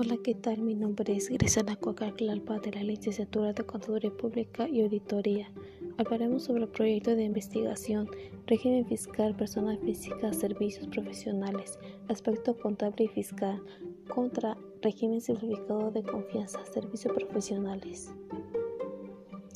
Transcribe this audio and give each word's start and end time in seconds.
Hola, 0.00 0.16
¿qué 0.22 0.32
tal? 0.32 0.60
Mi 0.60 0.76
nombre 0.76 1.16
es 1.16 1.28
Grisana 1.28 1.74
Coacalpa 1.74 2.60
de 2.60 2.70
la 2.70 2.84
Licenciatura 2.84 3.52
de 3.52 3.66
Contaduría 3.66 4.16
Pública 4.16 4.68
y 4.68 4.82
Auditoría. 4.82 5.50
Hablaremos 5.96 6.44
sobre 6.44 6.62
el 6.62 6.68
proyecto 6.68 7.16
de 7.16 7.24
investigación, 7.24 8.08
régimen 8.46 8.86
fiscal, 8.86 9.34
persona 9.34 9.76
física, 9.78 10.32
servicios 10.32 10.86
profesionales, 10.86 11.80
aspecto 12.06 12.56
contable 12.56 13.06
y 13.06 13.08
fiscal, 13.08 13.60
contra 14.06 14.56
régimen 14.82 15.20
simplificado 15.20 15.90
de 15.90 16.04
confianza, 16.04 16.64
servicios 16.66 17.12
profesionales. 17.12 18.14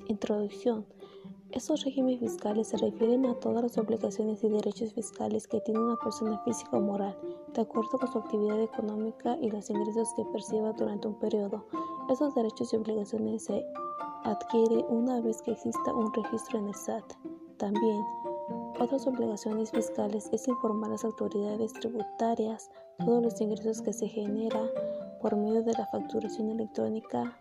Introducción. 0.08 0.84
Estos 1.52 1.84
regímenes 1.84 2.18
fiscales 2.18 2.66
se 2.66 2.78
refieren 2.78 3.26
a 3.26 3.34
todas 3.34 3.62
las 3.62 3.78
obligaciones 3.78 4.42
y 4.42 4.48
derechos 4.48 4.92
fiscales 4.92 5.46
que 5.46 5.60
tiene 5.60 5.78
una 5.78 5.96
persona 5.98 6.42
física 6.44 6.78
o 6.78 6.80
moral, 6.80 7.16
de 7.54 7.62
acuerdo 7.62 7.98
con 7.98 8.10
su 8.10 8.18
actividad 8.18 8.60
económica 8.60 9.36
y 9.40 9.50
los 9.50 9.68
ingresos 9.68 10.12
que 10.14 10.24
perciba 10.24 10.72
durante 10.72 11.08
un 11.08 11.14
periodo. 11.14 11.66
Esos 12.08 12.34
derechos 12.34 12.72
y 12.72 12.76
obligaciones 12.76 13.44
se 13.44 13.64
adquieren 14.24 14.84
una 14.88 15.20
vez 15.20 15.42
que 15.42 15.52
exista 15.52 15.92
un 15.92 16.12
registro 16.14 16.58
en 16.58 16.68
el 16.68 16.74
SAT. 16.74 17.04
También, 17.58 18.02
otras 18.80 19.06
obligaciones 19.06 19.70
fiscales 19.70 20.28
es 20.32 20.48
informar 20.48 20.90
a 20.90 20.92
las 20.92 21.04
autoridades 21.04 21.72
tributarias 21.74 22.70
todos 22.98 23.22
los 23.22 23.40
ingresos 23.40 23.82
que 23.82 23.92
se 23.92 24.08
generan 24.08 24.68
por 25.20 25.36
medio 25.36 25.62
de 25.62 25.72
la 25.72 25.86
facturación 25.86 26.50
electrónica 26.50 27.36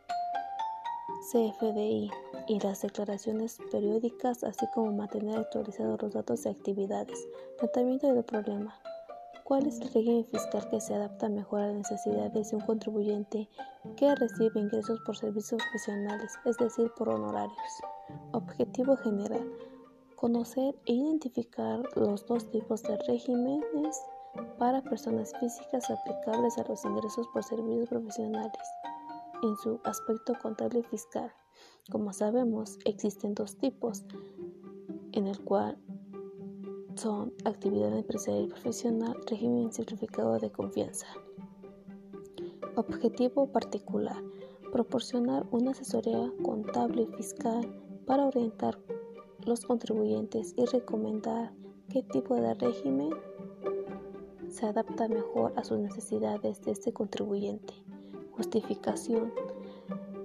CFDI 1.31 2.11
y 2.47 2.59
las 2.59 2.81
declaraciones 2.81 3.57
periódicas, 3.71 4.43
así 4.43 4.65
como 4.73 4.91
mantener 4.91 5.37
actualizados 5.37 6.01
los 6.01 6.13
datos 6.13 6.43
de 6.43 6.49
actividades. 6.49 7.27
Tratamiento 7.57 8.13
del 8.13 8.23
problema. 8.23 8.75
¿Cuál 9.51 9.67
es 9.67 9.81
el 9.81 9.91
régimen 9.91 10.23
fiscal 10.23 10.65
que 10.69 10.79
se 10.79 10.93
adapta 10.95 11.27
mejor 11.27 11.59
a 11.59 11.67
las 11.67 11.75
necesidades 11.75 12.51
de 12.51 12.55
un 12.55 12.61
contribuyente 12.61 13.49
que 13.97 14.15
recibe 14.15 14.61
ingresos 14.61 15.01
por 15.01 15.17
servicios 15.17 15.61
profesionales, 15.61 16.31
es 16.45 16.55
decir, 16.55 16.89
por 16.97 17.09
honorarios? 17.09 17.81
Objetivo 18.31 18.95
general. 18.95 19.45
Conocer 20.15 20.73
e 20.85 20.93
identificar 20.93 21.81
los 21.97 22.25
dos 22.27 22.49
tipos 22.49 22.81
de 22.83 22.95
regímenes 22.99 24.01
para 24.57 24.81
personas 24.83 25.33
físicas 25.41 25.89
aplicables 25.89 26.57
a 26.57 26.63
los 26.63 26.85
ingresos 26.85 27.27
por 27.33 27.43
servicios 27.43 27.89
profesionales 27.89 28.63
en 29.43 29.57
su 29.57 29.81
aspecto 29.83 30.33
contable 30.41 30.79
y 30.79 30.83
fiscal. 30.83 31.29
Como 31.91 32.13
sabemos, 32.13 32.79
existen 32.85 33.33
dos 33.33 33.57
tipos, 33.57 34.05
en 35.11 35.27
el 35.27 35.43
cual 35.43 35.77
son 36.95 37.33
actividad 37.45 37.95
empresarial 37.97 38.47
profesional, 38.47 39.15
régimen 39.27 39.71
simplificado 39.71 40.37
de 40.39 40.51
confianza. 40.51 41.07
Objetivo 42.75 43.47
particular, 43.51 44.21
proporcionar 44.71 45.45
una 45.51 45.71
asesoría 45.71 46.31
contable 46.43 47.03
y 47.03 47.15
fiscal 47.17 47.67
para 48.05 48.25
orientar 48.25 48.79
los 49.45 49.65
contribuyentes 49.65 50.53
y 50.57 50.65
recomendar 50.65 51.53
qué 51.89 52.03
tipo 52.03 52.35
de 52.35 52.53
régimen 52.53 53.09
se 54.49 54.65
adapta 54.65 55.07
mejor 55.07 55.53
a 55.55 55.63
sus 55.63 55.79
necesidades 55.79 56.61
de 56.61 56.71
este 56.71 56.93
contribuyente. 56.93 57.73
Justificación. 58.31 59.33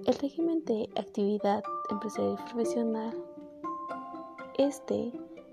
El 0.05 0.15
régimen 0.15 0.63
de 0.65 0.89
actividad 0.95 1.63
empresarial 1.89 2.37
profesional, 2.45 3.13
este 4.57 5.11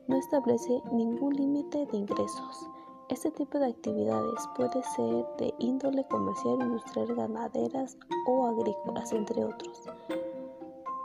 no 0.09 0.17
establece 0.17 0.83
ningún 0.93 1.35
límite 1.35 1.87
de 1.87 1.97
ingresos. 1.97 2.69
Este 3.09 3.31
tipo 3.31 3.59
de 3.59 3.67
actividades 3.67 4.49
puede 4.57 4.83
ser 4.83 5.27
de 5.39 5.53
índole 5.59 6.05
comercial, 6.09 6.61
industrial, 6.61 7.15
ganaderas 7.15 7.99
o 8.27 8.47
agrícolas, 8.47 9.13
entre 9.13 9.45
otros. 9.45 9.83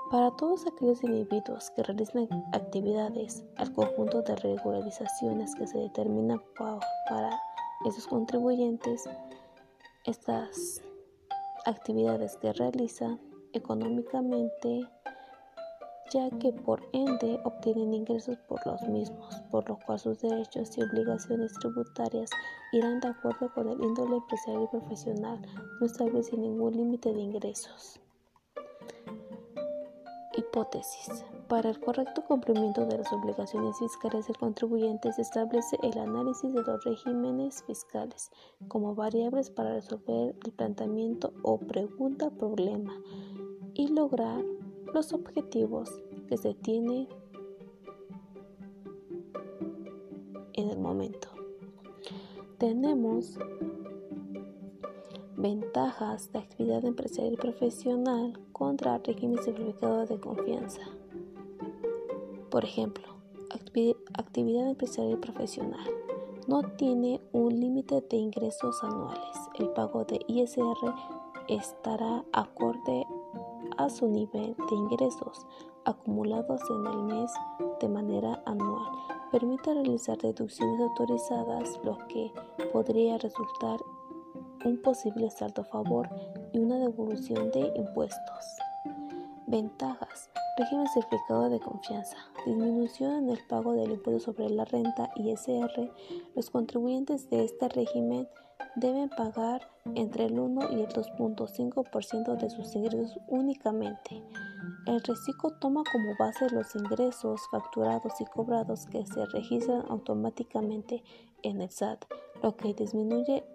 Para 0.09 0.31
todos 0.37 0.65
aquellos 0.65 1.03
individuos 1.03 1.69
que 1.71 1.83
realizan 1.83 2.27
actividades 2.53 3.43
al 3.57 3.71
conjunto 3.73 4.21
de 4.21 4.35
regularizaciones 4.37 5.53
que 5.55 5.67
se 5.67 5.77
determinan 5.77 6.41
para 6.57 7.39
esos 7.85 8.07
contribuyentes, 8.07 9.07
estas 10.05 10.81
actividades 11.65 12.37
que 12.37 12.53
realizan 12.53 13.19
económicamente 13.53 14.87
ya 16.11 16.29
que 16.39 16.51
por 16.51 16.81
ende 16.93 17.39
obtienen 17.43 17.93
ingresos 17.93 18.37
por 18.47 18.65
los 18.65 18.81
mismos, 18.83 19.41
por 19.51 19.67
lo 19.69 19.77
cual 19.85 19.99
sus 19.99 20.19
derechos 20.19 20.77
y 20.77 20.83
obligaciones 20.83 21.53
tributarias 21.53 22.29
irán 22.71 22.99
de 22.99 23.09
acuerdo 23.09 23.51
con 23.53 23.69
el 23.69 23.83
índole 23.83 24.17
empresarial 24.17 24.63
y 24.63 24.67
profesional, 24.67 25.41
no 25.79 25.85
establece 25.85 26.37
ningún 26.37 26.75
límite 26.75 27.13
de 27.13 27.21
ingresos. 27.21 27.99
Hipótesis. 30.35 31.25
Para 31.47 31.69
el 31.69 31.79
correcto 31.79 32.23
cumplimiento 32.23 32.85
de 32.85 32.99
las 32.99 33.11
obligaciones 33.11 33.77
fiscales 33.79 34.27
del 34.27 34.37
contribuyente 34.37 35.11
se 35.11 35.23
establece 35.23 35.77
el 35.81 35.97
análisis 35.97 36.53
de 36.53 36.61
los 36.61 36.83
regímenes 36.83 37.63
fiscales 37.63 38.31
como 38.67 38.93
variables 38.93 39.49
para 39.49 39.73
resolver 39.73 40.35
el 40.45 40.51
planteamiento 40.53 41.33
o 41.41 41.57
pregunta-problema 41.57 42.93
y 43.73 43.87
lograr 43.87 44.43
los 44.93 45.13
objetivos 45.13 46.01
que 46.27 46.37
se 46.37 46.53
tienen 46.53 47.07
en 50.53 50.69
el 50.69 50.79
momento. 50.79 51.29
Tenemos 52.57 53.37
ventajas 55.37 56.31
de 56.33 56.39
actividad 56.39 56.83
empresarial 56.83 57.33
y 57.33 57.37
profesional 57.37 58.39
contra 58.51 58.97
régimen 58.97 59.41
simplificado 59.41 60.05
de 60.05 60.19
confianza. 60.19 60.81
Por 62.49 62.65
ejemplo, 62.65 63.05
actividad 64.13 64.67
empresarial 64.67 65.13
y 65.13 65.17
profesional 65.17 65.89
no 66.47 66.63
tiene 66.63 67.21
un 67.31 67.59
límite 67.59 68.01
de 68.01 68.17
ingresos 68.17 68.83
anuales. 68.83 69.37
El 69.57 69.69
pago 69.69 70.03
de 70.03 70.19
ISR 70.27 70.93
estará 71.47 72.25
acorde 72.33 73.05
a 73.79 73.89
su 73.89 74.07
nivel 74.07 74.55
de 74.69 74.75
ingresos 74.75 75.47
acumulados 75.85 76.61
en 76.69 76.85
el 76.85 77.03
mes 77.03 77.31
de 77.79 77.87
manera 77.87 78.41
anual. 78.45 78.91
Permite 79.31 79.73
realizar 79.73 80.17
deducciones 80.17 80.81
autorizadas, 80.81 81.79
lo 81.83 81.97
que 82.07 82.31
podría 82.73 83.17
resultar 83.17 83.79
un 84.65 84.81
posible 84.81 85.29
salto 85.29 85.61
a 85.61 85.65
favor 85.65 86.09
y 86.51 86.59
una 86.59 86.77
devolución 86.77 87.49
de 87.51 87.71
impuestos. 87.75 88.45
Ventajas. 89.47 90.29
Régimen 90.59 90.87
certificado 90.89 91.49
de 91.49 91.61
confianza. 91.61 92.17
Disminución 92.45 93.13
en 93.13 93.29
el 93.29 93.39
pago 93.47 93.75
del 93.75 93.91
impuesto 93.91 94.19
sobre 94.19 94.49
la 94.49 94.65
renta 94.65 95.09
ISR. 95.15 95.89
Los 96.35 96.49
contribuyentes 96.49 97.29
de 97.29 97.45
este 97.45 97.69
régimen 97.69 98.27
deben 98.75 99.07
pagar 99.07 99.61
entre 99.95 100.25
el 100.25 100.37
1 100.37 100.71
y 100.71 100.81
el 100.81 100.89
2.5% 100.89 102.35
de 102.35 102.49
sus 102.49 102.75
ingresos 102.75 103.17
únicamente. 103.29 104.21
El 104.85 105.01
reciclo 105.01 105.51
toma 105.61 105.81
como 105.89 106.13
base 106.19 106.49
los 106.49 106.75
ingresos 106.75 107.39
facturados 107.49 108.19
y 108.19 108.25
cobrados 108.25 108.85
que 108.87 109.05
se 109.05 109.25
registran 109.27 109.85
automáticamente 109.87 111.05
en 111.41 111.61
el 111.61 111.71
SAT, 111.71 112.03
lo 112.43 112.57
que 112.57 112.73
disminuye 112.73 113.45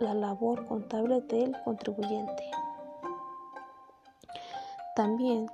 la 0.00 0.12
labor 0.12 0.66
contable 0.66 1.22
del 1.22 1.56
contribuyente. 1.64 2.44
También 4.94 5.46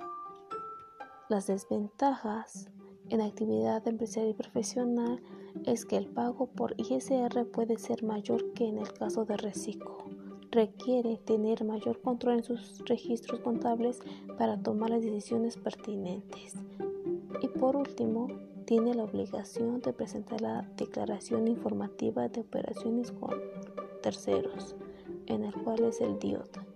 las 1.29 1.45
desventajas 1.45 2.69
en 3.09 3.21
actividad 3.21 3.87
empresarial 3.87 4.31
y 4.31 4.33
profesional 4.33 5.21
es 5.63 5.85
que 5.85 5.95
el 5.95 6.07
pago 6.07 6.47
por 6.47 6.73
ISR 6.77 7.45
puede 7.45 7.77
ser 7.77 8.03
mayor 8.03 8.51
que 8.53 8.67
en 8.67 8.79
el 8.79 8.91
caso 8.93 9.25
de 9.25 9.37
reciclo. 9.37 9.97
Requiere 10.51 11.17
tener 11.17 11.63
mayor 11.63 12.01
control 12.01 12.39
en 12.39 12.43
sus 12.43 12.83
registros 12.85 13.41
contables 13.41 13.99
para 14.39 14.57
tomar 14.57 14.89
las 14.89 15.03
decisiones 15.03 15.55
pertinentes. 15.57 16.55
Y 17.43 17.47
por 17.47 17.75
último, 17.75 18.27
tiene 18.65 18.95
la 18.95 19.03
obligación 19.03 19.81
de 19.81 19.93
presentar 19.93 20.41
la 20.41 20.67
declaración 20.77 21.47
informativa 21.47 22.27
de 22.27 22.41
operaciones 22.41 23.11
con 23.11 23.39
terceros, 24.01 24.75
en 25.27 25.43
el 25.43 25.53
cual 25.53 25.83
es 25.83 26.01
el 26.01 26.17
DIOT. 26.17 26.68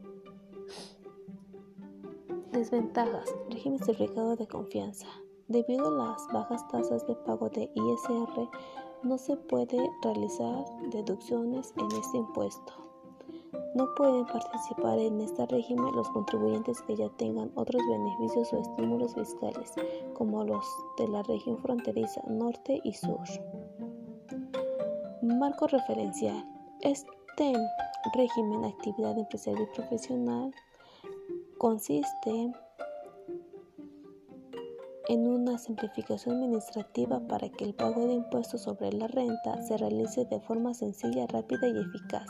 Desventajas. 2.54 3.34
Régimen 3.50 3.80
certificado 3.80 4.36
de 4.36 4.46
confianza. 4.46 5.08
Debido 5.48 5.88
a 5.88 6.06
las 6.06 6.28
bajas 6.32 6.68
tasas 6.68 7.06
de 7.08 7.16
pago 7.16 7.50
de 7.50 7.64
ISR, 7.74 8.48
no 9.02 9.18
se 9.18 9.36
puede 9.36 9.80
realizar 10.04 10.64
deducciones 10.92 11.74
en 11.78 11.88
este 12.00 12.18
impuesto. 12.20 12.74
No 13.74 13.88
pueden 13.96 14.28
participar 14.28 15.00
en 15.00 15.20
este 15.22 15.48
régimen 15.48 15.96
los 15.96 16.08
contribuyentes 16.12 16.80
que 16.84 16.96
ya 16.96 17.10
tengan 17.18 17.52
otros 17.56 17.82
beneficios 17.90 18.54
o 18.54 18.62
estímulos 18.62 19.16
fiscales, 19.16 19.74
como 20.14 20.44
los 20.44 20.64
de 21.00 21.08
la 21.08 21.24
región 21.24 21.58
fronteriza 21.58 22.22
norte 22.28 22.80
y 22.84 22.94
sur. 22.94 23.20
Marco 25.24 25.66
referencial. 25.66 26.48
Este 26.82 27.54
régimen 28.14 28.64
actividad 28.64 29.18
empresarial 29.18 29.64
y 29.64 29.76
profesional 29.76 30.54
consiste 31.64 32.52
en 35.08 35.28
una 35.28 35.58
simplificación 35.58 36.36
administrativa 36.36 37.26
para 37.26 37.48
que 37.48 37.64
el 37.64 37.74
pago 37.74 38.06
de 38.06 38.16
impuestos 38.16 38.64
sobre 38.64 38.92
la 38.92 39.08
renta 39.08 39.62
se 39.62 39.78
realice 39.78 40.26
de 40.26 40.42
forma 40.42 40.74
sencilla, 40.74 41.26
rápida 41.26 41.66
y 41.70 41.80
eficaz. 41.80 42.28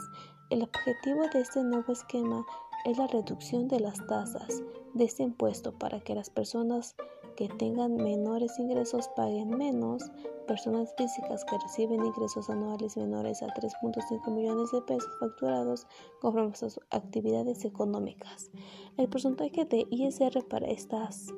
El 0.52 0.62
objetivo 0.62 1.28
de 1.34 1.40
este 1.40 1.64
nuevo 1.64 1.92
esquema 1.92 2.46
es 2.86 3.00
la 3.00 3.08
reducción 3.08 3.68
de 3.68 3.80
las 3.80 4.06
tasas 4.06 4.62
de 4.94 5.04
este 5.04 5.24
impuesto 5.24 5.80
para 5.80 6.00
que 6.02 6.14
las 6.14 6.30
personas 6.30 6.96
que 7.36 7.50
tengan 7.50 7.96
menores 7.96 8.58
ingresos 8.60 9.10
paguen 9.16 9.50
menos, 9.50 10.12
personas 10.48 10.94
físicas 10.98 11.46
que 11.46 11.58
reciben 11.58 12.06
ingresos 12.06 12.50
anuales 12.50 12.98
menores 12.98 13.42
a 13.42 13.48
3.5 13.48 14.32
millones 14.32 14.72
de 14.72 14.82
pesos 14.82 15.10
facturados 15.20 15.88
conforme 16.22 16.56
sus 16.56 16.80
actividades 16.90 17.66
económicas. 17.66 18.52
El 18.98 19.10
porcentaje 19.10 19.66
de 19.66 19.88
ISR 19.90 20.44
para 20.48 20.68
estas 20.68 21.34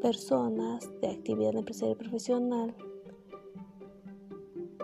personas 0.00 0.90
de 1.00 1.08
actividad 1.08 1.56
empresarial 1.56 1.96
profesional 1.96 2.74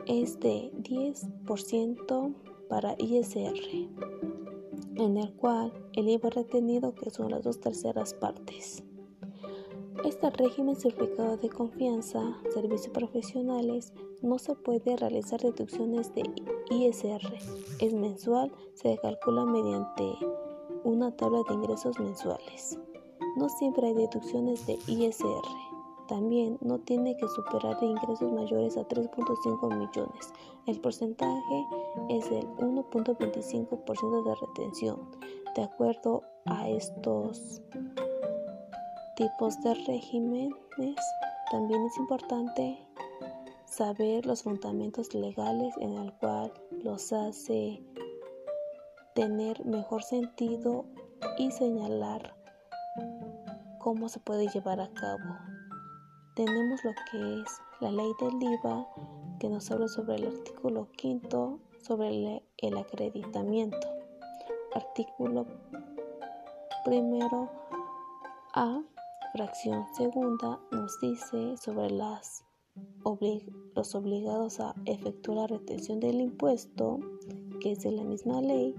es 0.06 0.40
de 0.40 0.72
10% 0.82 2.34
para 2.68 2.96
ISR, 2.98 3.88
en 4.96 5.16
el 5.16 5.32
cual 5.34 5.72
el 5.92 6.08
IVA 6.08 6.30
retenido 6.30 6.94
que 6.94 7.10
son 7.10 7.30
las 7.30 7.44
dos 7.44 7.60
terceras 7.60 8.14
partes. 8.14 8.82
Este 10.04 10.30
régimen 10.30 10.74
certificado 10.74 11.36
de 11.36 11.48
confianza, 11.48 12.20
servicios 12.52 12.92
profesionales, 12.92 13.92
no 14.20 14.36
se 14.38 14.56
puede 14.56 14.96
realizar 14.96 15.40
deducciones 15.40 16.12
de 16.14 16.22
ISR. 16.70 17.22
Es 17.78 17.94
mensual, 17.94 18.52
se 18.74 18.98
calcula 18.98 19.44
mediante 19.44 20.04
una 20.82 21.14
tabla 21.14 21.42
de 21.48 21.54
ingresos 21.54 22.00
mensuales. 22.00 22.80
No 23.36 23.48
siempre 23.48 23.86
hay 23.86 23.94
deducciones 23.94 24.66
de 24.66 24.76
ISR. 24.88 25.46
También 26.08 26.58
no 26.60 26.80
tiene 26.80 27.16
que 27.16 27.28
superar 27.28 27.78
de 27.78 27.86
ingresos 27.86 28.32
mayores 28.32 28.76
a 28.76 28.86
3.5 28.88 29.68
millones. 29.68 30.32
El 30.66 30.80
porcentaje 30.80 31.66
es 32.10 32.26
el 32.26 32.46
1.25% 32.56 34.24
de 34.24 34.34
retención. 34.34 34.98
De 35.54 35.62
acuerdo 35.62 36.22
a 36.46 36.68
estos 36.68 37.62
tipos 39.16 39.60
de 39.62 39.74
regímenes, 39.74 40.96
también 41.50 41.84
es 41.84 41.96
importante 41.98 42.78
saber 43.66 44.26
los 44.26 44.42
fundamentos 44.42 45.14
legales 45.14 45.74
en 45.78 45.94
el 45.94 46.12
cual 46.14 46.52
los 46.82 47.12
hace 47.12 47.82
tener 49.14 49.64
mejor 49.64 50.02
sentido 50.02 50.84
y 51.38 51.50
señalar 51.50 52.34
cómo 53.78 54.08
se 54.08 54.20
puede 54.20 54.48
llevar 54.48 54.80
a 54.80 54.92
cabo. 54.92 55.36
Tenemos 56.34 56.82
lo 56.84 56.92
que 57.10 57.42
es 57.42 57.60
la 57.80 57.90
ley 57.90 58.10
del 58.20 58.42
IVA 58.42 58.86
que 59.38 59.48
nos 59.48 59.70
habla 59.70 59.88
sobre 59.88 60.16
el 60.16 60.26
artículo 60.26 60.88
quinto 60.92 61.58
sobre 61.82 62.42
el, 62.58 62.78
acreditamiento. 62.78 63.88
Artículo 64.74 65.46
primero 66.84 67.50
A, 68.54 68.82
fracción 69.32 69.84
segunda, 69.94 70.60
nos 70.70 71.00
dice 71.00 71.56
sobre 71.56 71.90
los 71.90 72.44
obligados 73.94 74.60
a 74.60 74.74
efectuar 74.84 75.38
la 75.38 75.46
retención 75.58 76.00
del 76.00 76.20
impuesto, 76.20 77.00
que 77.60 77.72
es 77.72 77.82
de 77.82 77.92
la 77.92 78.04
misma 78.04 78.40
ley, 78.40 78.74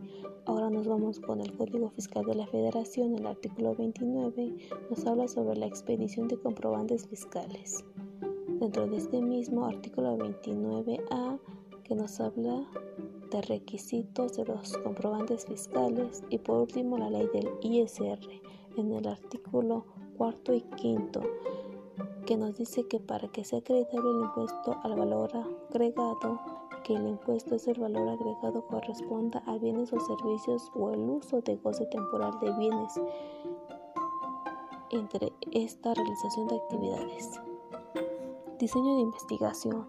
Ahora 0.46 0.70
nos 0.70 0.86
vamos 0.86 1.22
con 1.22 1.40
el 1.40 1.56
Código 1.56 1.90
Fiscal 1.92 2.26
de 2.26 2.36
la 2.36 2.46
Federación. 2.46 3.16
El 3.16 3.28
artículo 3.28 3.74
29 3.76 4.58
nos 4.90 5.06
habla 5.06 5.30
sobre 5.30 5.58
la 5.58 5.68
expedición 5.68 6.28
de 6.28 6.38
comprobantes 6.38 7.08
fiscales. 7.08 7.86
Dentro 8.60 8.86
de 8.88 8.98
este 8.98 9.22
mismo 9.22 9.66
artículo 9.66 10.18
29A 10.18 11.40
que 11.86 11.96
nos 11.96 12.20
habla 12.20 12.68
de 13.32 13.42
requisitos 13.44 14.36
de 14.36 14.44
los 14.44 14.78
comprobantes 14.80 15.46
fiscales 15.46 16.24
y 16.30 16.40
por 16.40 16.58
último 16.58 16.98
la 16.98 17.10
ley 17.10 17.30
del 17.34 17.50
ISR 17.62 18.20
en 18.76 18.92
el 18.92 19.08
artículo 19.08 19.86
cuarto 20.18 20.54
y 20.54 20.62
quinto 20.62 21.22
que 22.26 22.38
nos 22.38 22.58
dice 22.58 22.88
que 22.88 23.00
para 23.00 23.28
que 23.28 23.44
sea 23.44 23.60
acreditable 23.60 24.10
el 24.10 24.22
impuesto 24.22 24.78
al 24.84 24.96
valor 24.96 25.32
agregado 25.70 26.40
que 26.84 26.96
el 26.96 27.08
impuesto 27.08 27.56
es 27.56 27.68
el 27.68 27.80
valor 27.80 28.10
agregado 28.10 28.66
corresponda 28.68 29.42
a 29.46 29.58
bienes 29.58 29.92
o 29.94 30.00
servicios 30.00 30.70
o 30.76 30.92
el 30.92 31.00
uso 31.00 31.42
de 31.42 31.56
goce 31.58 31.86
temporal 31.86 32.38
de 32.42 32.52
bienes 32.52 33.00
entre 34.92 35.34
esta 35.52 35.94
realización 35.94 36.48
de 36.48 36.56
actividades. 36.58 37.32
Diseño 38.60 38.96
de 38.96 39.02
investigación. 39.02 39.88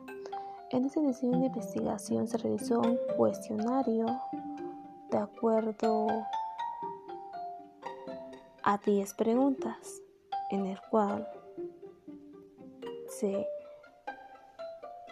En 0.71 0.85
este 0.85 1.01
diseño 1.01 1.39
de 1.39 1.47
investigación 1.47 2.27
se 2.27 2.39
realizó 2.39 2.81
un 2.81 2.99
cuestionario 3.17 4.07
de 5.11 5.19
acuerdo 5.19 6.07
a 8.63 8.79
10 8.79 9.15
preguntas, 9.15 10.01
en 10.51 10.67
el 10.67 10.81
cual 10.91 11.29
se 13.09 13.47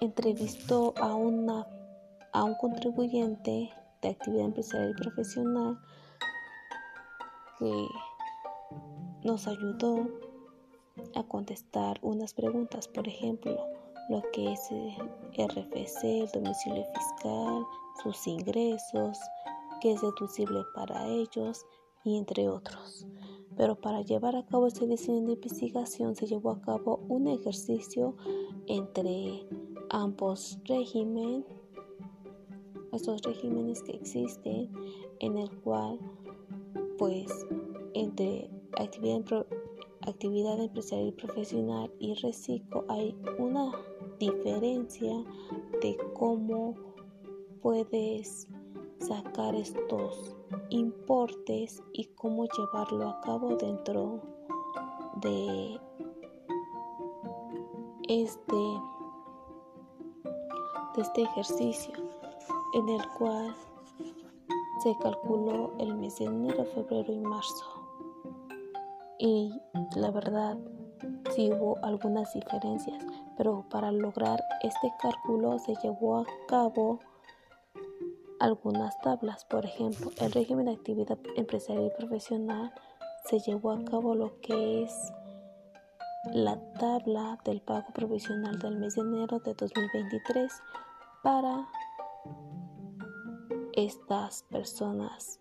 entrevistó 0.00 0.94
a, 0.96 1.14
una, 1.14 1.66
a 2.32 2.44
un 2.44 2.54
contribuyente 2.54 3.70
de 4.00 4.08
actividad 4.08 4.46
empresarial 4.46 4.90
y 4.90 5.02
profesional 5.02 5.78
que 7.58 7.86
nos 9.22 9.46
ayudó 9.46 10.08
a 11.14 11.22
contestar 11.22 11.98
unas 12.02 12.34
preguntas, 12.34 12.88
por 12.88 13.06
ejemplo, 13.06 13.56
lo 14.08 14.22
que 14.32 14.52
es 14.52 14.70
el 14.70 14.90
RFC, 15.48 16.04
el 16.04 16.30
domicilio 16.32 16.84
fiscal, 16.94 17.64
sus 18.02 18.26
ingresos, 18.26 19.18
qué 19.80 19.92
es 19.92 20.00
deducible 20.00 20.62
para 20.74 21.06
ellos 21.06 21.64
y 22.04 22.18
entre 22.18 22.48
otros. 22.48 23.06
Pero 23.56 23.74
para 23.76 24.02
llevar 24.02 24.36
a 24.36 24.46
cabo 24.46 24.66
este 24.66 24.86
diseño 24.86 25.26
de 25.26 25.32
investigación 25.34 26.14
se 26.16 26.26
llevó 26.26 26.50
a 26.50 26.60
cabo 26.60 27.00
un 27.08 27.28
ejercicio 27.28 28.16
entre 28.66 29.46
ambos 29.90 30.58
regímenes, 30.64 31.44
estos 32.92 33.22
regímenes 33.22 33.82
que 33.82 33.92
existen, 33.92 34.70
en 35.20 35.36
el 35.36 35.50
cual, 35.60 35.98
pues, 36.98 37.46
entre 37.94 38.50
actividad, 38.78 40.60
empresarial 40.60 41.08
y 41.08 41.12
profesional 41.12 41.92
y 41.98 42.14
reciclo 42.14 42.84
hay 42.88 43.14
una 43.38 43.72
diferencia 44.18 45.24
de 45.80 45.96
cómo 46.14 46.74
puedes 47.60 48.48
sacar 48.98 49.54
estos 49.54 50.36
importes 50.70 51.82
y 51.92 52.06
cómo 52.14 52.46
llevarlo 52.46 53.08
a 53.08 53.20
cabo 53.20 53.56
dentro 53.56 54.20
de 55.16 55.80
este 58.08 58.56
este 60.96 61.22
ejercicio 61.22 61.94
en 62.74 62.88
el 62.88 63.08
cual 63.18 63.54
se 64.82 64.96
calculó 64.98 65.72
el 65.78 65.94
mes 65.94 66.18
de 66.18 66.26
enero, 66.26 66.64
febrero 66.64 67.12
y 67.12 67.20
marzo. 67.20 67.64
Y 69.18 69.52
la 69.94 70.10
verdad, 70.10 70.58
sí 71.34 71.50
hubo 71.52 71.78
algunas 71.82 72.32
diferencias, 72.34 73.04
pero 73.36 73.64
para 73.70 73.92
lograr 73.92 74.42
este 74.62 74.92
cálculo 75.00 75.58
se 75.60 75.74
llevó 75.82 76.18
a 76.18 76.24
cabo 76.48 76.98
algunas 78.42 78.98
tablas. 78.98 79.44
Por 79.44 79.64
ejemplo, 79.64 80.10
el 80.18 80.32
régimen 80.32 80.66
de 80.66 80.72
actividad 80.72 81.18
empresarial 81.36 81.86
y 81.86 81.96
profesional 81.96 82.72
se 83.24 83.38
llevó 83.38 83.70
a 83.70 83.84
cabo 83.84 84.14
lo 84.16 84.40
que 84.40 84.82
es 84.82 85.12
la 86.32 86.58
tabla 86.74 87.38
del 87.44 87.60
pago 87.60 87.86
provisional 87.94 88.58
del 88.58 88.78
mes 88.78 88.96
de 88.96 89.02
enero 89.02 89.38
de 89.38 89.54
2023 89.54 90.52
para 91.22 91.68
estas 93.74 94.42
personas 94.44 95.40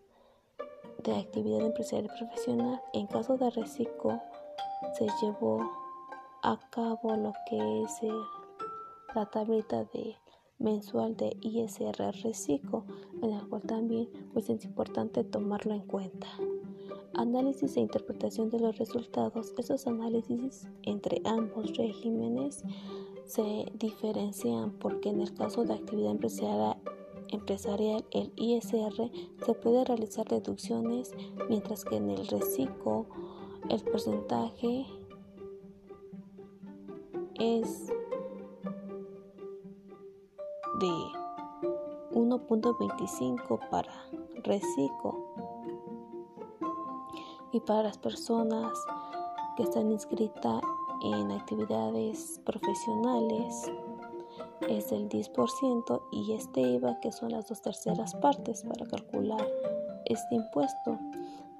de 1.03 1.15
actividad 1.15 1.61
empresarial 1.61 2.05
y 2.05 2.19
profesional. 2.19 2.81
En 2.93 3.07
caso 3.07 3.35
de 3.35 3.49
reciclo, 3.49 4.21
se 4.93 5.07
llevó 5.21 5.59
a 6.43 6.59
cabo 6.69 7.15
lo 7.15 7.33
que 7.49 7.83
es 7.83 7.97
la 9.15 9.25
tablita 9.25 9.85
de 9.85 10.20
mensual 10.61 11.17
de 11.17 11.35
ISR 11.41 12.13
reciclo, 12.23 12.85
en 13.21 13.31
la 13.31 13.41
cual 13.41 13.61
también 13.63 14.09
pues, 14.33 14.49
es 14.49 14.63
importante 14.63 15.23
tomarlo 15.23 15.73
en 15.73 15.81
cuenta. 15.81 16.27
Análisis 17.13 17.75
e 17.75 17.81
interpretación 17.81 18.49
de 18.49 18.59
los 18.59 18.77
resultados. 18.77 19.53
Esos 19.57 19.85
análisis 19.87 20.67
entre 20.83 21.21
ambos 21.25 21.75
regímenes 21.75 22.63
se 23.25 23.65
diferencian 23.73 24.71
porque 24.71 25.09
en 25.09 25.21
el 25.21 25.33
caso 25.33 25.65
de 25.65 25.73
actividad 25.73 26.11
empresarial, 26.11 26.77
empresarial, 27.29 28.05
el 28.11 28.31
ISR, 28.35 29.11
se 29.45 29.53
puede 29.53 29.85
realizar 29.85 30.27
deducciones, 30.27 31.13
mientras 31.49 31.85
que 31.85 31.95
en 31.97 32.09
el 32.09 32.27
reciclo 32.27 33.07
el 33.69 33.81
porcentaje 33.83 34.85
es 37.39 37.91
de 40.81 41.11
1.25 42.11 43.69
para 43.69 43.93
reciclo 44.43 45.15
y 47.51 47.59
para 47.59 47.83
las 47.83 47.99
personas 47.99 48.71
que 49.55 49.63
están 49.63 49.91
inscritas 49.91 50.61
en 51.03 51.31
actividades 51.31 52.41
profesionales 52.45 53.71
es 54.69 54.89
del 54.89 55.07
10% 55.07 56.01
y 56.11 56.33
este 56.33 56.61
IVA 56.61 56.99
que 56.99 57.11
son 57.11 57.31
las 57.31 57.47
dos 57.47 57.61
terceras 57.61 58.15
partes 58.15 58.63
para 58.63 58.87
calcular 58.87 59.47
este 60.05 60.33
impuesto 60.33 60.97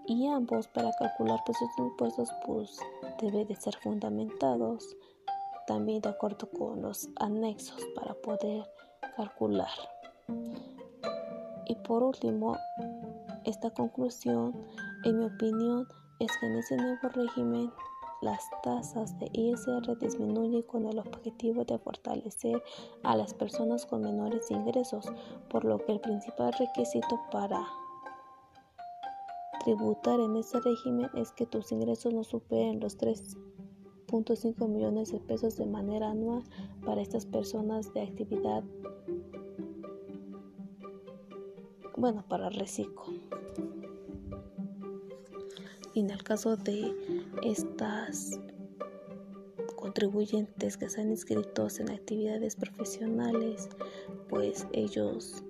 y 0.07 0.25
ambos 0.27 0.67
para 0.67 0.91
calcular 0.97 1.39
pues 1.45 1.61
estos 1.61 1.85
impuestos 1.85 2.29
pues 2.45 2.79
debe 3.21 3.45
de 3.45 3.55
ser 3.55 3.75
fundamentados 3.77 4.97
también 5.67 6.01
de 6.01 6.09
acuerdo 6.09 6.49
con 6.49 6.81
los 6.81 7.07
anexos 7.17 7.85
para 7.95 8.15
poder 8.15 8.65
calcular. 9.15 9.69
Y 11.65 11.75
por 11.75 12.03
último 12.03 12.57
esta 13.43 13.69
conclusión 13.71 14.53
en 15.03 15.19
mi 15.19 15.25
opinión 15.25 15.87
es 16.19 16.29
que 16.39 16.45
en 16.45 16.57
ese 16.57 16.77
nuevo 16.77 17.09
régimen 17.09 17.71
las 18.21 18.47
tasas 18.61 19.17
de 19.17 19.29
ISR 19.33 19.97
disminuyen 19.99 20.61
con 20.61 20.85
el 20.85 20.99
objetivo 20.99 21.65
de 21.65 21.79
fortalecer 21.79 22.61
a 23.03 23.15
las 23.15 23.33
personas 23.33 23.87
con 23.87 24.03
menores 24.03 24.51
ingresos, 24.51 25.11
por 25.49 25.65
lo 25.65 25.83
que 25.83 25.93
el 25.93 26.01
principal 26.01 26.53
requisito 26.53 27.19
para 27.31 27.65
tributar 29.63 30.19
en 30.19 30.35
ese 30.37 30.59
régimen 30.59 31.09
es 31.15 31.31
que 31.31 31.47
tus 31.47 31.71
ingresos 31.71 32.13
no 32.13 32.23
superen 32.23 32.79
los 32.79 32.97
3.5 32.99 34.67
millones 34.67 35.11
de 35.11 35.19
pesos 35.19 35.57
de 35.57 35.65
manera 35.65 36.11
anual 36.11 36.43
para 36.85 37.01
estas 37.01 37.25
personas 37.25 37.91
de 37.93 38.01
actividad, 38.01 38.63
bueno, 42.01 42.25
para 42.27 42.49
reciclo. 42.49 43.05
Y 45.93 45.99
en 45.99 46.09
el 46.09 46.23
caso 46.23 46.57
de 46.57 46.95
estas 47.43 48.39
contribuyentes 49.75 50.77
que 50.77 50.85
están 50.85 51.11
inscritos 51.11 51.79
en 51.79 51.91
actividades 51.91 52.55
profesionales, 52.55 53.69
pues 54.29 54.65
ellos 54.73 55.43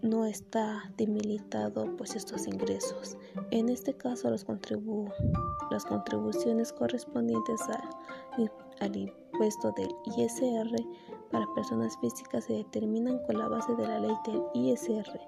no 0.00 0.26
está 0.26 0.92
demilitado 0.96 1.96
pues 1.96 2.14
estos 2.14 2.46
ingresos. 2.46 3.16
En 3.50 3.68
este 3.70 3.94
caso 3.94 4.30
los 4.30 4.44
contribu 4.44 5.08
las 5.72 5.84
contribuciones 5.84 6.72
correspondientes 6.72 7.60
al 8.80 8.96
impuesto 8.96 9.72
del 9.72 9.88
ISR 10.16 10.76
para 11.30 11.46
personas 11.54 11.96
físicas 11.98 12.44
se 12.44 12.54
determinan 12.54 13.18
con 13.26 13.38
la 13.38 13.48
base 13.48 13.74
de 13.74 13.86
la 13.86 13.98
ley 13.98 14.16
del 14.26 14.42
ISR 14.54 15.20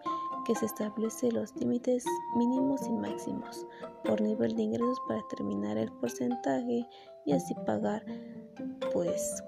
que 0.45 0.54
se 0.54 0.66
establece 0.66 1.30
los 1.30 1.54
límites 1.57 2.04
mínimos 2.37 2.87
y 2.87 2.92
máximos 2.92 3.66
por 4.04 4.21
nivel 4.21 4.57
de 4.57 4.62
ingresos 4.62 5.00
para 5.07 5.21
determinar 5.23 5.76
el 5.76 5.92
porcentaje 5.92 6.87
y 7.26 7.33
así 7.33 7.54
pagar 7.66 8.04
pues 8.92 9.42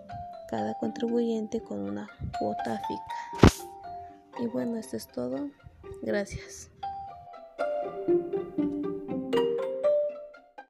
cada 0.49 0.75
contribuyente 0.75 1.63
con 1.63 1.81
una 1.81 2.09
cuota 2.39 2.81
fija. 2.87 3.65
Y 4.39 4.47
bueno, 4.49 4.77
esto 4.77 4.97
es 4.97 5.07
todo. 5.09 5.51
Gracias. 6.03 6.72